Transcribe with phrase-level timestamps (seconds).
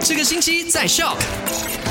[0.00, 1.16] 这个星期在 Shock。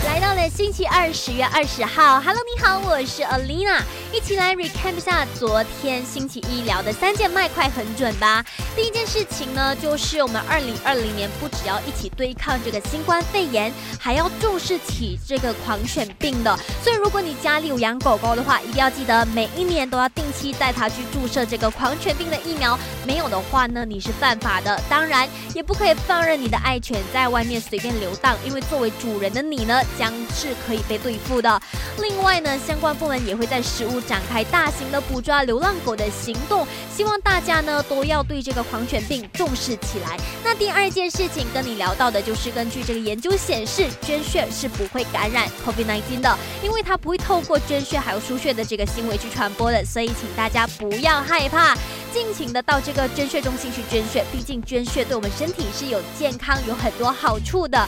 [0.05, 2.21] 来到星期二，十月二十号。
[2.21, 3.81] Hello，你好，我是 Alina，
[4.13, 8.45] 一起来 recap 一下昨天星期一聊的三件麦快很准吧。
[8.75, 16.57] 第一件事情呢，就是我们二零二零年不只要一起对抗这个新冠肺炎，还要重视起这个狂犬病的。
[16.81, 22.77] 所以如果你家里有养狗狗的话，一定要记得每一年都要定期带它去注射这个狂犬病的疫苗。
[23.05, 24.81] 没有的话呢，你是犯法的。
[24.89, 31.59] 当然，也不可以放任你的爱犬在外面随便流荡，因为作为主人的你呢，将是可以被对付的。
[31.99, 40.15] 另外呢，相关部门也会在食物展开大型的捕抓流浪狗的行动，希望大家呢都要对这个狂犬病重视起来。
[40.43, 51.75] 那第二件事情跟你聊到的就是，根据这个研究显示，捐血是不会感染 COVID-19 的，因为它不会透过捐血还有输血的这个行为去传播的，所以请大家不要害怕，
[52.13, 57.87] 尽情的到这个捐血中心去捐血，毕竟捐血对我们身体是有健康有很多好处的。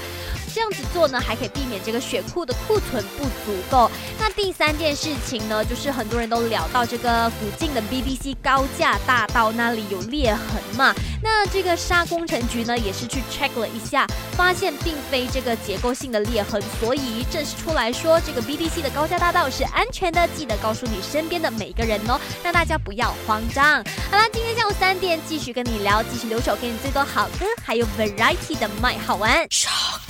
[0.54, 3.90] 这样子做呢，还可以避免这个血库的库存不足够。
[4.20, 10.94] 那第三件事情呢，就是很多人都聊到这个附近的 BBC 高架大道那里有裂痕嘛。
[11.22, 20.28] 那这个沙工程局呢，也是去 check 了一下，发现并非这个结构性的裂痕，所以正式出来说这个 BBC 的高架大道是安全的。
[20.36, 23.84] 记得告诉你身边的每一个人哦，让大家不要慌张。
[24.12, 29.46] 好啦，今天下午三点继续跟你聊，继续留守给你最多好歌，还有 variety 的麦好玩。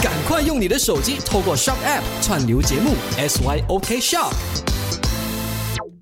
[0.02, 4.69] 赶快用你的手机透过 Shop App 串流节目 SYOK Shop。